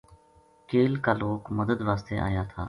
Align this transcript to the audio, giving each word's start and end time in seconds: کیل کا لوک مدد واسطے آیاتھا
کیل 0.69 0.93
کا 1.05 1.13
لوک 1.21 1.51
مدد 1.59 1.81
واسطے 1.87 2.19
آیاتھا 2.27 2.59